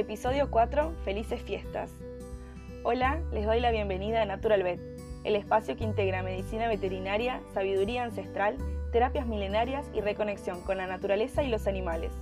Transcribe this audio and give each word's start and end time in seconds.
Episodio 0.00 0.50
4, 0.50 0.94
Felices 1.04 1.42
Fiestas. 1.42 1.92
Hola, 2.84 3.20
les 3.32 3.44
doy 3.44 3.60
la 3.60 3.70
bienvenida 3.70 4.22
a 4.22 4.24
Natural 4.24 4.62
Vet, 4.62 4.80
el 5.24 5.36
espacio 5.36 5.76
que 5.76 5.84
integra 5.84 6.22
medicina 6.22 6.68
veterinaria, 6.68 7.42
sabiduría 7.52 8.04
ancestral, 8.04 8.56
terapias 8.92 9.26
milenarias 9.26 9.86
y 9.92 10.00
reconexión 10.00 10.62
con 10.62 10.78
la 10.78 10.86
naturaleza 10.86 11.42
y 11.42 11.50
los 11.50 11.66
animales. 11.66 12.12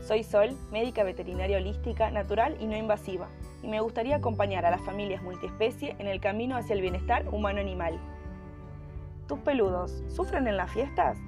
Soy 0.00 0.24
Sol, 0.24 0.56
médica 0.72 1.04
veterinaria 1.04 1.58
holística, 1.58 2.10
natural 2.10 2.56
y 2.58 2.64
no 2.64 2.74
invasiva, 2.74 3.28
y 3.62 3.68
me 3.68 3.80
gustaría 3.80 4.16
acompañar 4.16 4.64
a 4.64 4.70
las 4.70 4.80
familias 4.80 5.22
multiespecie 5.22 5.96
en 5.98 6.06
el 6.06 6.22
camino 6.22 6.56
hacia 6.56 6.72
el 6.74 6.80
bienestar 6.80 7.28
humano-animal. 7.28 8.00
¿Tus 9.28 9.40
peludos 9.40 10.02
sufren 10.08 10.48
en 10.48 10.56
las 10.56 10.72
fiestas? 10.72 11.18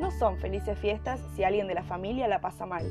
No 0.00 0.10
son 0.10 0.38
felices 0.38 0.78
fiestas 0.78 1.20
si 1.36 1.44
alguien 1.44 1.66
de 1.66 1.74
la 1.74 1.82
familia 1.82 2.28
la 2.28 2.40
pasa 2.40 2.64
mal. 2.64 2.90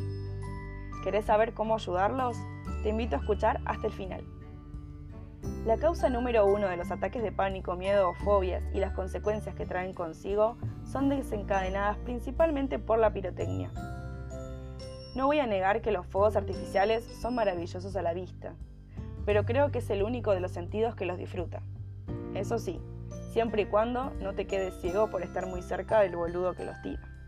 ¿Querés 1.04 1.26
saber 1.26 1.54
cómo 1.54 1.76
ayudarlos? 1.76 2.36
Te 2.84 2.90
invito 2.90 3.16
a 3.16 3.20
escuchar 3.20 3.62
hasta 3.66 3.88
el 3.88 3.94
final. 3.94 4.24
La 5.66 5.78
causa 5.78 6.10
número 6.10 6.46
uno 6.46 6.68
de 6.68 6.76
los 6.76 6.92
ataques 6.92 7.24
de 7.24 7.32
pánico, 7.32 7.76
miedo 7.76 8.10
o 8.10 8.14
fobias 8.14 8.64
y 8.74 8.80
las 8.80 8.94
consecuencias 8.94 9.56
que 9.56 9.66
traen 9.66 9.94
consigo 9.94 10.58
son 10.84 11.08
desencadenadas 11.08 11.98
principalmente 12.00 12.80
por 12.80 13.00
la 13.00 13.14
pirotecnia. 13.14 13.72
No 15.16 15.28
voy 15.28 15.40
a 15.40 15.48
negar 15.48 15.82
que 15.82 15.92
los 15.92 16.06
fuegos 16.06 16.36
artificiales 16.36 17.06
son 17.22 17.36
maravillosos 17.36 17.96
a 17.96 18.02
la 18.02 18.14
vista, 18.14 18.56
pero 19.26 19.46
creo 19.46 19.72
que 19.72 19.80
es 19.80 19.90
el 19.90 20.04
único 20.04 20.34
de 20.34 20.42
los 20.42 20.52
sentidos 20.52 20.96
que 20.96 21.06
los 21.06 21.18
disfruta. 21.18 21.62
Eso 22.34 22.58
sí, 22.58 22.82
siempre 23.32 23.62
y 23.62 23.66
cuando 23.66 24.12
no 24.22 24.34
te 24.34 24.48
quedes 24.48 24.80
ciego 24.82 25.10
por 25.10 25.24
estar 25.24 25.46
muy 25.46 25.62
cerca 25.62 26.02
del 26.02 26.16
boludo 26.16 26.54
que 26.56 26.66
los 26.66 26.82
tira. 26.82 27.19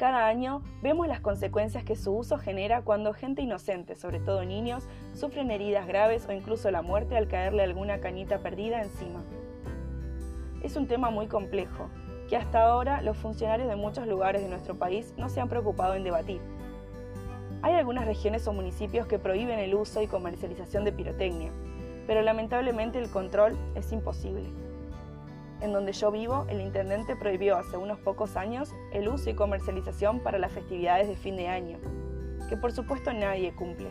Cada 0.00 0.26
año 0.28 0.62
vemos 0.80 1.08
las 1.08 1.20
consecuencias 1.20 1.84
que 1.84 1.94
su 1.94 2.16
uso 2.16 2.38
genera 2.38 2.80
cuando 2.80 3.12
gente 3.12 3.42
inocente, 3.42 3.96
sobre 3.96 4.18
todo 4.18 4.46
niños, 4.46 4.88
sufren 5.12 5.50
heridas 5.50 5.86
graves 5.86 6.26
o 6.26 6.32
incluso 6.32 6.70
la 6.70 6.80
muerte 6.80 7.18
al 7.18 7.28
caerle 7.28 7.62
alguna 7.62 8.00
cañita 8.00 8.38
perdida 8.38 8.80
encima. 8.80 9.22
Es 10.62 10.76
un 10.76 10.86
tema 10.86 11.10
muy 11.10 11.26
complejo, 11.26 11.90
que 12.30 12.38
hasta 12.38 12.62
ahora 12.62 13.02
los 13.02 13.18
funcionarios 13.18 13.68
de 13.68 13.76
muchos 13.76 14.06
lugares 14.06 14.40
de 14.40 14.48
nuestro 14.48 14.74
país 14.78 15.12
no 15.18 15.28
se 15.28 15.42
han 15.42 15.50
preocupado 15.50 15.94
en 15.94 16.04
debatir. 16.04 16.40
Hay 17.60 17.74
algunas 17.74 18.06
regiones 18.06 18.48
o 18.48 18.54
municipios 18.54 19.06
que 19.06 19.18
prohíben 19.18 19.58
el 19.58 19.74
uso 19.74 20.00
y 20.00 20.06
comercialización 20.06 20.82
de 20.82 20.92
pirotecnia, 20.92 21.52
pero 22.06 22.22
lamentablemente 22.22 22.98
el 22.98 23.10
control 23.10 23.54
es 23.74 23.92
imposible. 23.92 24.69
En 25.60 25.72
donde 25.74 25.92
yo 25.92 26.10
vivo, 26.10 26.46
el 26.48 26.60
intendente 26.60 27.16
prohibió 27.16 27.58
hace 27.58 27.76
unos 27.76 27.98
pocos 27.98 28.36
años 28.36 28.74
el 28.92 29.08
uso 29.08 29.28
y 29.28 29.34
comercialización 29.34 30.20
para 30.20 30.38
las 30.38 30.52
festividades 30.52 31.06
de 31.06 31.16
fin 31.16 31.36
de 31.36 31.48
año, 31.48 31.78
que 32.48 32.56
por 32.56 32.72
supuesto 32.72 33.12
nadie 33.12 33.54
cumple. 33.54 33.90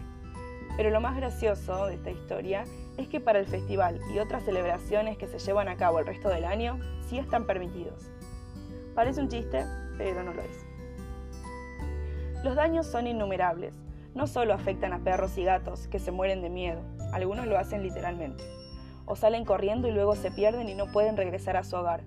Pero 0.78 0.90
lo 0.90 1.00
más 1.00 1.16
gracioso 1.16 1.86
de 1.86 1.96
esta 1.96 2.10
historia 2.10 2.64
es 2.98 3.08
que 3.08 3.20
para 3.20 3.38
el 3.40 3.46
festival 3.46 4.00
y 4.14 4.18
otras 4.18 4.44
celebraciones 4.44 5.18
que 5.18 5.28
se 5.28 5.38
llevan 5.38 5.68
a 5.68 5.78
cabo 5.78 6.00
el 6.00 6.08
resto 6.08 6.30
del 6.30 6.46
año, 6.46 6.80
sí 7.08 7.20
están 7.20 7.46
permitidos. 7.46 8.10
Parece 8.96 9.22
un 9.22 9.30
chiste, 9.30 9.64
pero 9.98 10.24
no 10.24 10.34
lo 10.34 10.42
es. 10.42 10.66
Los 12.44 12.56
daños 12.56 12.88
son 12.88 13.06
innumerables. 13.06 13.74
No 14.16 14.26
solo 14.26 14.56
afectan 14.56 14.94
a 14.94 15.04
perros 15.04 15.38
y 15.38 15.44
gatos 15.44 15.88
que 15.88 16.00
se 16.00 16.12
mueren 16.12 16.42
de 16.42 16.50
miedo, 16.50 16.82
algunos 17.14 17.46
lo 17.46 17.60
hacen 17.60 17.84
literalmente 17.84 18.59
o 19.10 19.16
salen 19.16 19.44
corriendo 19.44 19.88
y 19.88 19.92
luego 19.92 20.16
se 20.16 20.32
pierden 20.32 20.70
y 20.70 20.76
no 20.76 20.86
pueden 20.86 21.18
regresar 21.18 21.58
a 21.58 21.64
su 21.64 21.76
hogar, 21.76 22.02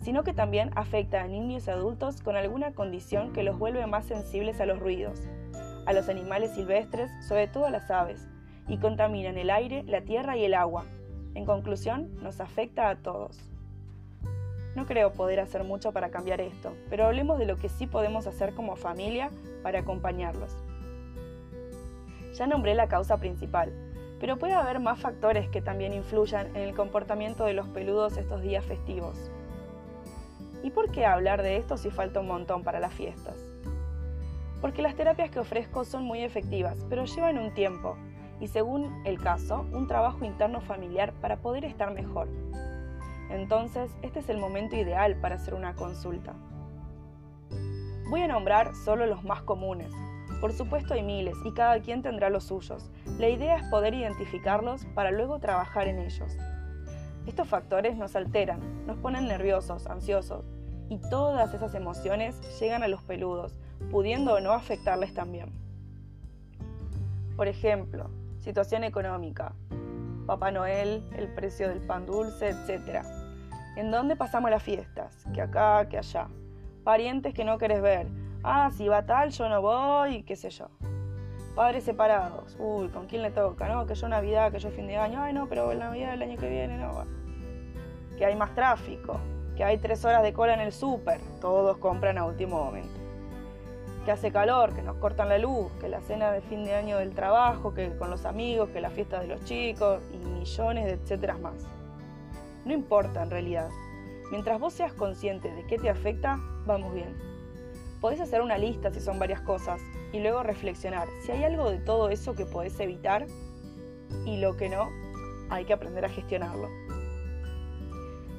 sino 0.00 0.22
que 0.22 0.32
también 0.32 0.70
afecta 0.76 1.20
a 1.20 1.26
niños 1.26 1.66
y 1.66 1.70
adultos 1.70 2.22
con 2.22 2.36
alguna 2.36 2.72
condición 2.72 3.32
que 3.32 3.42
los 3.42 3.58
vuelve 3.58 3.84
más 3.86 4.06
sensibles 4.06 4.60
a 4.60 4.66
los 4.66 4.78
ruidos, 4.78 5.20
a 5.84 5.92
los 5.92 6.08
animales 6.08 6.54
silvestres, 6.54 7.10
sobre 7.26 7.48
todo 7.48 7.66
a 7.66 7.70
las 7.70 7.90
aves, 7.90 8.28
y 8.68 8.78
contaminan 8.78 9.36
el 9.36 9.50
aire, 9.50 9.82
la 9.82 10.02
tierra 10.02 10.36
y 10.36 10.44
el 10.44 10.54
agua. 10.54 10.84
En 11.34 11.44
conclusión, 11.44 12.14
nos 12.22 12.40
afecta 12.40 12.88
a 12.88 12.96
todos. 12.96 13.36
No 14.76 14.86
creo 14.86 15.12
poder 15.12 15.40
hacer 15.40 15.64
mucho 15.64 15.90
para 15.92 16.10
cambiar 16.10 16.40
esto, 16.40 16.72
pero 16.88 17.06
hablemos 17.06 17.38
de 17.38 17.46
lo 17.46 17.56
que 17.56 17.68
sí 17.68 17.88
podemos 17.88 18.28
hacer 18.28 18.54
como 18.54 18.76
familia 18.76 19.30
para 19.64 19.80
acompañarlos. 19.80 20.56
Ya 22.34 22.46
nombré 22.46 22.76
la 22.76 22.86
causa 22.86 23.18
principal, 23.18 23.72
pero 24.20 24.38
puede 24.38 24.54
haber 24.54 24.80
más 24.80 25.00
factores 25.00 25.48
que 25.48 25.62
también 25.62 25.92
influyan 25.92 26.48
en 26.56 26.62
el 26.62 26.74
comportamiento 26.74 27.44
de 27.44 27.54
los 27.54 27.68
peludos 27.68 28.16
estos 28.16 28.42
días 28.42 28.64
festivos. 28.64 29.30
¿Y 30.62 30.70
por 30.70 30.90
qué 30.90 31.04
hablar 31.04 31.42
de 31.42 31.56
esto 31.56 31.76
si 31.76 31.90
falta 31.90 32.20
un 32.20 32.28
montón 32.28 32.62
para 32.62 32.80
las 32.80 32.94
fiestas? 32.94 33.36
Porque 34.60 34.80
las 34.80 34.94
terapias 34.94 35.30
que 35.30 35.40
ofrezco 35.40 35.84
son 35.84 36.04
muy 36.04 36.22
efectivas, 36.22 36.86
pero 36.88 37.04
llevan 37.04 37.38
un 37.38 37.52
tiempo 37.52 37.96
y 38.40 38.48
según 38.48 39.02
el 39.04 39.20
caso, 39.20 39.66
un 39.72 39.86
trabajo 39.86 40.24
interno 40.24 40.60
familiar 40.60 41.12
para 41.20 41.36
poder 41.36 41.64
estar 41.64 41.92
mejor. 41.92 42.28
Entonces, 43.30 43.90
este 44.02 44.20
es 44.20 44.28
el 44.28 44.38
momento 44.38 44.76
ideal 44.76 45.16
para 45.16 45.36
hacer 45.36 45.54
una 45.54 45.74
consulta. 45.74 46.34
Voy 48.08 48.22
a 48.22 48.28
nombrar 48.28 48.74
solo 48.74 49.06
los 49.06 49.24
más 49.24 49.42
comunes, 49.42 49.92
por 50.40 50.52
supuesto 50.52 50.94
hay 50.94 51.02
miles 51.02 51.36
y 51.44 51.52
cada 51.52 51.80
quien 51.80 52.02
tendrá 52.02 52.30
los 52.30 52.44
suyos. 52.44 52.90
La 53.18 53.28
idea 53.28 53.56
es 53.56 53.64
poder 53.70 53.94
identificarlos 53.94 54.84
para 54.94 55.10
luego 55.10 55.38
trabajar 55.38 55.88
en 55.88 55.98
ellos. 55.98 56.36
Estos 57.26 57.48
factores 57.48 57.96
nos 57.96 58.16
alteran, 58.16 58.86
nos 58.86 58.98
ponen 58.98 59.26
nerviosos, 59.26 59.86
ansiosos 59.86 60.44
y 60.88 60.98
todas 61.10 61.54
esas 61.54 61.74
emociones 61.74 62.38
llegan 62.60 62.82
a 62.82 62.88
los 62.88 63.02
peludos, 63.02 63.54
pudiendo 63.90 64.34
o 64.34 64.40
no 64.40 64.52
afectarles 64.52 65.14
también. 65.14 65.50
Por 67.36 67.48
ejemplo, 67.48 68.10
situación 68.38 68.84
económica, 68.84 69.54
Papá 70.26 70.50
Noel, 70.50 71.02
el 71.16 71.28
precio 71.28 71.68
del 71.68 71.80
pan 71.80 72.06
dulce, 72.06 72.50
etc. 72.50 73.04
¿En 73.76 73.90
dónde 73.90 74.16
pasamos 74.16 74.50
las 74.50 74.62
fiestas? 74.62 75.24
Que 75.34 75.42
acá, 75.42 75.86
que 75.88 75.98
allá. 75.98 76.28
Parientes 76.82 77.34
que 77.34 77.44
no 77.44 77.58
querés 77.58 77.82
ver, 77.82 78.06
ah, 78.44 78.70
si 78.72 78.86
va 78.86 79.04
tal, 79.04 79.30
yo 79.30 79.48
no 79.48 79.60
voy, 79.62 80.22
qué 80.22 80.36
sé 80.36 80.50
yo. 80.50 80.68
Padres 81.54 81.84
separados, 81.84 82.56
uy, 82.58 82.88
¿con 82.88 83.06
quién 83.06 83.22
le 83.22 83.30
toca? 83.30 83.68
No, 83.68 83.86
que 83.86 83.94
yo 83.94 84.08
Navidad, 84.08 84.52
que 84.52 84.58
yo 84.58 84.70
fin 84.70 84.86
de 84.86 84.96
año, 84.96 85.22
ay 85.22 85.32
no, 85.32 85.48
pero 85.48 85.72
la 85.72 85.86
Navidad 85.86 86.10
del 86.10 86.22
año 86.22 86.36
que 86.36 86.48
viene, 86.48 86.76
no. 86.78 87.04
Que 88.18 88.26
hay 88.26 88.36
más 88.36 88.54
tráfico, 88.54 89.20
que 89.56 89.64
hay 89.64 89.78
tres 89.78 90.04
horas 90.04 90.22
de 90.22 90.32
cola 90.32 90.54
en 90.54 90.60
el 90.60 90.72
súper, 90.72 91.20
todos 91.40 91.78
compran 91.78 92.18
a 92.18 92.24
último 92.24 92.62
momento. 92.62 93.00
Que 94.04 94.10
hace 94.10 94.32
calor, 94.32 94.74
que 94.74 94.82
nos 94.82 94.96
cortan 94.96 95.28
la 95.28 95.38
luz, 95.38 95.72
que 95.80 95.88
la 95.88 96.00
cena 96.00 96.30
de 96.32 96.42
fin 96.42 96.64
de 96.64 96.74
año 96.74 96.98
del 96.98 97.14
trabajo, 97.14 97.72
que 97.72 97.96
con 97.96 98.10
los 98.10 98.26
amigos, 98.26 98.68
que 98.70 98.80
la 98.80 98.90
fiesta 98.90 99.20
de 99.20 99.28
los 99.28 99.42
chicos 99.44 100.02
y 100.12 100.18
millones 100.18 100.84
de 100.84 100.92
etcétera 100.92 101.38
más. 101.38 101.66
No 102.64 102.72
importa 102.72 103.22
en 103.22 103.30
realidad. 103.30 103.70
Mientras 104.30 104.58
vos 104.58 104.74
seas 104.74 104.92
consciente 104.92 105.50
de 105.52 105.64
qué 105.66 105.78
te 105.78 105.88
afecta, 105.88 106.38
vamos 106.66 106.92
bien. 106.92 107.33
Podés 108.04 108.20
hacer 108.20 108.42
una 108.42 108.58
lista 108.58 108.92
si 108.92 109.00
son 109.00 109.18
varias 109.18 109.40
cosas 109.40 109.80
y 110.12 110.20
luego 110.20 110.42
reflexionar 110.42 111.08
si 111.24 111.32
hay 111.32 111.42
algo 111.42 111.70
de 111.70 111.78
todo 111.78 112.10
eso 112.10 112.34
que 112.34 112.44
podés 112.44 112.78
evitar 112.78 113.24
y 114.26 114.36
lo 114.36 114.58
que 114.58 114.68
no, 114.68 114.90
hay 115.48 115.64
que 115.64 115.72
aprender 115.72 116.04
a 116.04 116.10
gestionarlo. 116.10 116.68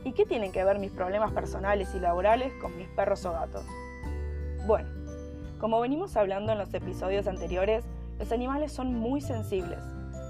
¿Y 0.03 0.11
qué 0.11 0.23
tienen 0.27 0.51
que 0.51 0.63
ver 0.63 0.77
mis 0.77 0.91
problemas 0.91 1.31
personales 1.31 1.89
y 1.95 1.99
laborales 1.99 2.53
con 2.61 2.77
mis 2.77 2.87
perros 2.89 3.25
o 3.25 3.31
gatos? 3.31 3.65
Bueno, 4.67 4.87
como 5.59 5.79
venimos 5.79 6.15
hablando 6.15 6.51
en 6.51 6.59
los 6.59 6.71
episodios 6.71 7.25
anteriores, 7.25 7.83
los 8.19 8.31
animales 8.31 8.71
son 8.71 8.93
muy 8.93 9.19
sensibles, 9.19 9.79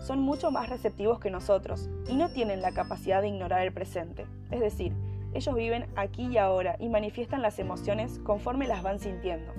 son 0.08 0.22
mucho 0.22 0.50
más 0.50 0.70
receptivos 0.70 1.20
que 1.20 1.30
nosotros 1.30 1.90
y 2.08 2.16
no 2.16 2.30
tienen 2.30 2.62
la 2.62 2.72
capacidad 2.72 3.22
de 3.22 3.28
ignorar 3.28 3.64
el 3.64 3.74
presente, 3.74 4.28
es 4.50 4.62
decir, 4.62 4.94
ellos 5.36 5.54
viven 5.54 5.86
aquí 5.96 6.28
y 6.28 6.38
ahora 6.38 6.78
y 6.80 6.88
manifiestan 6.88 7.42
las 7.42 7.60
emociones 7.60 8.20
conforme 8.20 8.68
las 8.68 8.82
van 8.82 9.00
sintiendo. 9.00 9.54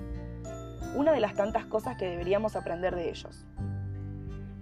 Una 0.95 1.11
de 1.11 1.19
las 1.19 1.35
tantas 1.35 1.65
cosas 1.65 1.97
que 1.97 2.05
deberíamos 2.05 2.55
aprender 2.55 2.95
de 2.95 3.09
ellos. 3.09 3.45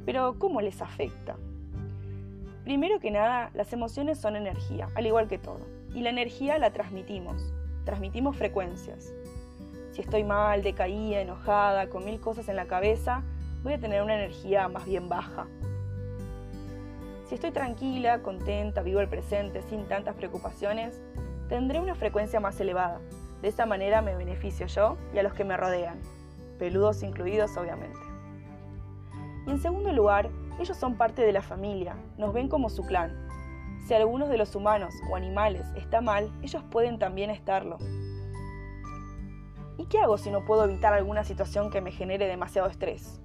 Pero, 0.06 0.38
¿cómo 0.38 0.59
les 0.59 0.81
afecta? 0.81 1.38
Primero 2.65 3.00
que 3.00 3.12
nada, 3.12 3.50
las 3.53 3.71
emociones 3.73 4.19
son 4.19 4.35
energía, 4.35 4.89
al 4.95 5.06
igual 5.06 5.27
que 5.27 5.38
todo. 5.38 5.65
Y 5.94 6.01
la 6.01 6.09
energía 6.09 6.57
la 6.57 6.71
transmitimos. 6.71 7.53
Transmitimos 7.85 8.35
frecuencias. 8.35 9.13
Si 9.91 10.01
estoy 10.01 10.25
mal, 10.25 10.63
decaída, 10.63 11.21
enojada, 11.21 11.88
con 11.88 12.03
mil 12.03 12.19
cosas 12.19 12.50
en 12.50 12.57
la 12.57 12.65
cabeza, 12.65 13.23
voy 13.63 13.73
a 13.73 13.79
tener 13.79 14.01
una 14.01 14.15
energía 14.15 14.67
más 14.67 14.85
bien 14.85 15.07
baja, 15.07 15.47
si 17.27 17.36
estoy 17.36 17.51
tranquila, 17.51 18.22
contenta, 18.22 18.81
vivo 18.81 19.00
el 19.00 19.10
presente 19.10 19.63
sin 19.63 19.88
tantas 19.88 20.16
preocupaciones, 20.16 21.01
tendré 21.50 21.80
una 21.80 21.95
frecuencia 21.95 22.39
más 22.39 22.60
elevada. 22.60 23.00
De 23.42 23.48
esa 23.48 23.66
manera 23.66 24.01
me 24.01 24.16
beneficio 24.16 24.68
yo 24.68 24.98
y 25.13 25.18
a 25.18 25.24
los 25.24 25.33
que 25.33 25.44
me 25.44 25.57
rodean, 25.57 26.00
peludos 26.60 27.01
incluidos 27.04 27.57
obviamente. 27.57 28.00
Y 29.48 29.51
en 29.51 29.60
segundo 29.60 29.92
lugar, 29.92 30.30
ellos 30.60 30.77
son 30.77 30.95
parte 30.98 31.24
de 31.24 31.31
la 31.31 31.42
familia, 31.42 31.95
nos 32.18 32.33
ven 32.33 32.48
como 32.48 32.69
su 32.69 32.83
clan. 32.86 33.27
Si 33.88 33.94
algunos 33.94 34.30
de 34.30 34.38
los 34.38 34.56
humanos 34.56 34.94
o 35.10 35.16
animales 35.16 35.66
está 35.75 36.01
mal, 36.01 36.31
ellos 36.42 36.63
pueden 36.72 36.98
también 37.00 37.30
estarlo. 37.30 37.77
¿Y 39.77 39.86
qué 39.88 40.00
hago 40.00 40.18
si 40.18 40.31
no 40.31 40.45
puedo 40.45 40.63
evitar 40.63 40.94
alguna 40.94 41.24
situación 41.24 41.69
que 41.69 41.81
me 41.81 41.92
genere 41.92 42.27
demasiado 42.27 42.68
estrés? 42.68 43.19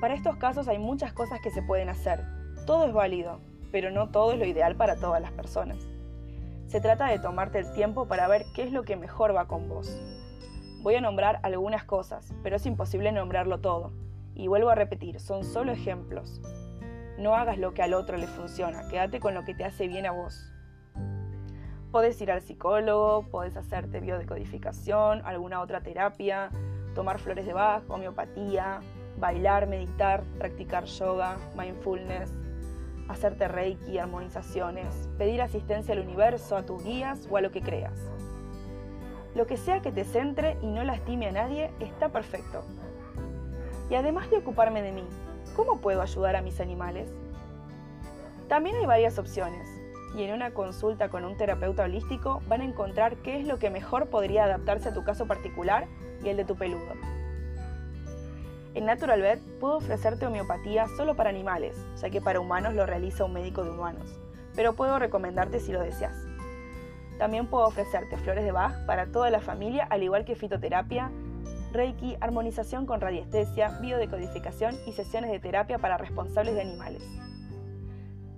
Para 0.00 0.14
estos 0.14 0.36
casos 0.36 0.68
hay 0.68 0.78
muchas 0.78 1.12
cosas 1.12 1.40
que 1.40 1.50
se 1.50 1.62
pueden 1.62 1.88
hacer. 1.88 2.35
Todo 2.66 2.88
es 2.88 2.92
válido, 2.92 3.38
pero 3.70 3.92
no 3.92 4.08
todo 4.08 4.32
es 4.32 4.38
lo 4.40 4.44
ideal 4.44 4.74
para 4.74 4.96
todas 4.96 5.22
las 5.22 5.30
personas. 5.30 5.78
Se 6.66 6.80
trata 6.80 7.06
de 7.06 7.20
tomarte 7.20 7.60
el 7.60 7.72
tiempo 7.72 8.08
para 8.08 8.26
ver 8.26 8.44
qué 8.56 8.64
es 8.64 8.72
lo 8.72 8.82
que 8.82 8.96
mejor 8.96 9.36
va 9.36 9.46
con 9.46 9.68
vos. 9.68 9.96
Voy 10.82 10.96
a 10.96 11.00
nombrar 11.00 11.38
algunas 11.44 11.84
cosas, 11.84 12.34
pero 12.42 12.56
es 12.56 12.66
imposible 12.66 13.12
nombrarlo 13.12 13.60
todo. 13.60 13.92
Y 14.34 14.48
vuelvo 14.48 14.70
a 14.70 14.74
repetir, 14.74 15.20
son 15.20 15.44
solo 15.44 15.70
ejemplos. 15.70 16.40
No 17.18 17.36
hagas 17.36 17.56
lo 17.56 17.72
que 17.72 17.82
al 17.82 17.94
otro 17.94 18.16
le 18.16 18.26
funciona, 18.26 18.88
quédate 18.88 19.20
con 19.20 19.32
lo 19.32 19.44
que 19.44 19.54
te 19.54 19.64
hace 19.64 19.86
bien 19.86 20.04
a 20.04 20.10
vos. 20.10 20.52
Podés 21.92 22.20
ir 22.20 22.32
al 22.32 22.42
psicólogo, 22.42 23.28
podés 23.30 23.56
hacerte 23.56 24.00
biodecodificación, 24.00 25.22
alguna 25.24 25.60
otra 25.60 25.82
terapia, 25.82 26.50
tomar 26.96 27.20
flores 27.20 27.46
de 27.46 27.52
Bach, 27.52 27.84
homeopatía, 27.88 28.80
bailar, 29.18 29.68
meditar, 29.68 30.24
practicar 30.36 30.84
yoga, 30.84 31.36
mindfulness, 31.56 32.32
hacerte 33.08 33.48
reiki, 33.48 33.98
armonizaciones, 33.98 35.08
pedir 35.18 35.42
asistencia 35.42 35.94
al 35.94 36.00
universo, 36.00 36.56
a 36.56 36.64
tus 36.64 36.82
guías 36.84 37.26
o 37.30 37.36
a 37.36 37.40
lo 37.40 37.50
que 37.50 37.62
creas. 37.62 37.98
Lo 39.34 39.46
que 39.46 39.56
sea 39.56 39.82
que 39.82 39.92
te 39.92 40.04
centre 40.04 40.56
y 40.62 40.66
no 40.66 40.82
lastime 40.84 41.28
a 41.28 41.32
nadie 41.32 41.70
está 41.80 42.08
perfecto. 42.08 42.62
Y 43.90 43.94
además 43.94 44.30
de 44.30 44.38
ocuparme 44.38 44.82
de 44.82 44.92
mí, 44.92 45.04
¿cómo 45.54 45.80
puedo 45.80 46.02
ayudar 46.02 46.36
a 46.36 46.42
mis 46.42 46.60
animales? 46.60 47.10
También 48.48 48.76
hay 48.76 48.86
varias 48.86 49.18
opciones, 49.18 49.68
y 50.16 50.22
en 50.22 50.32
una 50.32 50.52
consulta 50.52 51.08
con 51.08 51.24
un 51.24 51.36
terapeuta 51.36 51.84
holístico 51.84 52.40
van 52.48 52.62
a 52.62 52.64
encontrar 52.64 53.16
qué 53.16 53.38
es 53.38 53.46
lo 53.46 53.58
que 53.58 53.70
mejor 53.70 54.08
podría 54.08 54.44
adaptarse 54.44 54.88
a 54.88 54.94
tu 54.94 55.04
caso 55.04 55.26
particular 55.26 55.86
y 56.24 56.28
el 56.28 56.36
de 56.38 56.44
tu 56.44 56.56
peludo. 56.56 57.15
En 58.76 58.84
Natural 58.84 59.22
Vet 59.22 59.40
puedo 59.58 59.78
ofrecerte 59.78 60.26
homeopatía 60.26 60.86
solo 60.98 61.16
para 61.16 61.30
animales, 61.30 61.74
ya 61.98 62.10
que 62.10 62.20
para 62.20 62.40
humanos 62.40 62.74
lo 62.74 62.84
realiza 62.84 63.24
un 63.24 63.32
médico 63.32 63.64
de 63.64 63.70
humanos, 63.70 64.20
pero 64.54 64.74
puedo 64.74 64.98
recomendarte 64.98 65.60
si 65.60 65.72
lo 65.72 65.80
deseas. 65.80 66.14
También 67.18 67.46
puedo 67.46 67.66
ofrecerte 67.66 68.18
flores 68.18 68.44
de 68.44 68.52
Bach 68.52 68.84
para 68.84 69.06
toda 69.06 69.30
la 69.30 69.40
familia, 69.40 69.86
al 69.88 70.02
igual 70.02 70.26
que 70.26 70.36
fitoterapia, 70.36 71.10
Reiki, 71.72 72.18
armonización 72.20 72.84
con 72.84 73.00
radiestesia, 73.00 73.78
biodecodificación 73.80 74.76
y 74.86 74.92
sesiones 74.92 75.30
de 75.30 75.40
terapia 75.40 75.78
para 75.78 75.96
responsables 75.96 76.54
de 76.54 76.60
animales. 76.60 77.02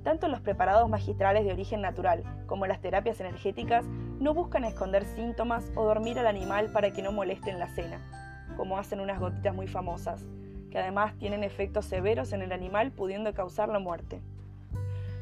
Tanto 0.05 0.29
los 0.29 0.41
preparados 0.41 0.89
magistrales 0.89 1.45
de 1.45 1.51
origen 1.51 1.81
natural 1.81 2.23
como 2.47 2.69
las 2.69 2.81
terapias 2.81 3.19
energéticas 3.19 3.85
no 4.21 4.35
buscan 4.35 4.63
esconder 4.63 5.05
síntomas 5.05 5.65
o 5.75 5.85
dormir 5.85 6.17
al 6.21 6.29
animal 6.29 6.71
para 6.73 6.93
que 6.93 7.03
no 7.03 7.11
molesten 7.11 7.59
la 7.59 7.75
cena 7.75 8.28
como 8.59 8.77
hacen 8.77 8.99
unas 8.99 9.21
gotitas 9.21 9.55
muy 9.55 9.69
famosas, 9.69 10.27
que 10.73 10.79
además 10.79 11.17
tienen 11.17 11.45
efectos 11.45 11.87
severos 11.87 12.33
en 12.33 12.43
el 12.43 12.53
animal 12.53 12.91
pudiendo 12.91 13.33
causar 13.33 13.69
la 13.69 13.79
muerte. 13.79 14.21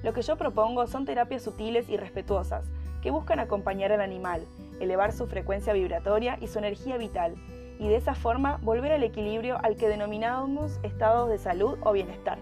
Lo 0.03 0.15
que 0.15 0.23
yo 0.23 0.37
propongo 0.37 0.87
son 0.87 1.05
terapias 1.05 1.43
sutiles 1.43 1.89
y 1.91 1.99
respetuosas, 1.99 2.65
que 3.03 3.11
buscan 3.11 3.39
acompañar 3.39 3.93
al 3.93 4.01
animal, 4.01 4.47
elevar 4.81 5.13
su 5.13 5.27
frecuencia 5.27 5.75
vibratoria 5.75 6.39
y 6.41 6.47
su 6.47 6.59
energía 6.59 6.97
vital, 6.97 7.35
y 7.79 7.89
de 7.89 7.97
esa 7.97 8.15
forma 8.15 8.59
volver 8.63 8.91
al 8.93 9.03
equilibrio 9.03 9.59
al 9.63 9.77
que 9.77 9.89
denominamos 9.89 10.81
estados 10.83 11.29
de 11.29 11.37
salud 11.37 11.79
o 11.83 11.93
bienestar. 11.93 12.39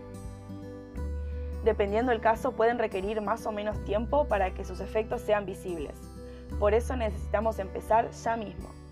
Dependiendo 1.64 2.12
del 2.12 2.20
caso, 2.20 2.52
pueden 2.52 2.78
requerir 2.78 3.20
más 3.20 3.46
o 3.46 3.52
menos 3.52 3.82
tiempo 3.84 4.26
para 4.26 4.54
que 4.54 4.64
sus 4.64 4.78
efectos 4.78 5.22
sean 5.22 5.44
visibles. 5.44 5.98
Por 6.60 6.72
eso 6.72 6.94
necesitamos 6.94 7.58
empezar 7.58 8.10
ya 8.12 8.36
mismo. 8.36 8.83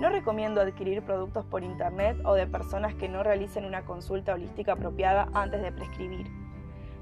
No 0.00 0.10
recomiendo 0.10 0.60
adquirir 0.60 1.02
productos 1.02 1.44
por 1.44 1.64
internet 1.64 2.16
o 2.24 2.34
de 2.34 2.46
personas 2.46 2.94
que 2.94 3.08
no 3.08 3.24
realicen 3.24 3.64
una 3.64 3.84
consulta 3.84 4.32
holística 4.32 4.74
apropiada 4.74 5.28
antes 5.34 5.60
de 5.60 5.72
prescribir. 5.72 6.28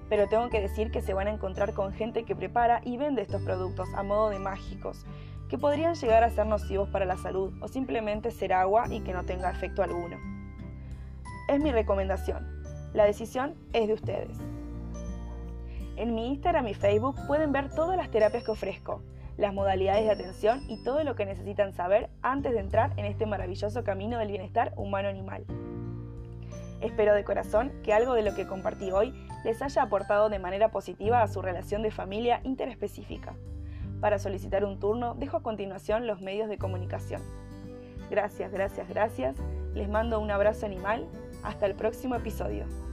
Pero 0.09 0.29
tengo 0.29 0.49
que 0.49 0.63
decir 0.63 0.91
que 0.91 1.03
se 1.03 1.13
van 1.13 1.27
a 1.27 1.33
encontrar 1.33 1.75
con 1.75 1.93
gente 1.93 2.25
que 2.25 2.35
prepara 2.35 2.81
y 2.85 2.97
vende 2.97 3.21
estos 3.21 3.43
productos 3.43 3.93
a 3.95 4.03
modo 4.03 4.31
de 4.31 4.39
mágicos, 4.39 5.05
que 5.51 5.59
podrían 5.59 5.95
llegar 5.95 6.25
a 6.25 6.31
ser 6.31 6.47
nocivos 6.47 6.89
para 6.89 7.05
la 7.05 7.19
salud 7.19 7.53
o 7.61 7.69
simplemente 7.69 8.31
ser 8.31 8.55
agua 8.55 8.85
y 8.89 9.01
que 9.01 9.13
no 9.13 9.25
tenga 9.25 9.51
efecto 9.51 9.83
alguno. 9.83 10.17
Es 11.49 11.61
mi 11.61 11.73
recomendación. 11.73 12.49
La 12.95 13.05
decisión 13.05 13.57
es 13.75 13.89
de 13.89 13.95
ustedes. 13.95 14.39
En 15.97 16.15
mi 16.15 16.29
Instagram 16.29 16.69
y 16.69 16.75
Facebook 16.75 17.17
pueden 17.27 17.53
ver 17.53 17.75
todas 17.75 17.99
las 17.99 18.11
terapias 18.11 18.43
que 18.43 18.53
ofrezco 18.53 19.03
las 19.37 19.53
modalidades 19.53 20.05
de 20.05 20.11
atención 20.11 20.63
y 20.69 20.83
todo 20.83 21.05
lo 21.05 21.15
que 21.15 21.27
necesitan 21.27 21.73
saber 21.73 22.09
antes 22.23 22.53
de 22.53 22.61
entrar 22.61 22.93
en 22.97 23.05
este 23.05 23.27
maravilloso 23.27 23.85
camino 23.85 24.19
del 24.19 24.29
bienestar 24.29 24.73
humano-animal. 24.77 25.45
Espero 26.81 27.15
de 27.15 27.25
corazón 27.25 27.73
que 27.83 27.93
algo 27.93 28.15
de 28.15 28.23
lo 28.23 28.35
que 28.35 28.47
compartí 28.47 28.91
hoy 28.91 29.15
les 29.45 29.63
haya 29.63 29.83
aportado 29.83 30.29
de 30.29 30.39
manera 30.39 30.71
positiva 30.71 31.23
a 31.23 31.29
su 31.29 31.41
relación 31.41 31.83
de 31.83 31.91
familia 31.91 32.41
interespecífica. 32.45 33.35
Para 34.01 34.19
solicitar 34.19 34.65
un 34.65 34.79
turno 34.79 35.15
dejo 35.15 35.39
a 35.39 35.43
continuación 35.43 36.07
los 36.07 36.21
medios 36.21 36.49
de 36.49 36.59
comunicación. 36.59 37.23
Gracias, 38.11 38.53
gracias, 38.53 38.89
gracias. 38.89 39.37
Les 39.75 39.89
mando 39.89 40.21
un 40.21 40.31
abrazo 40.31 40.67
animal. 40.67 41.07
Hasta 41.43 41.67
el 41.67 41.75
próximo 41.75 42.15
episodio. 42.15 42.86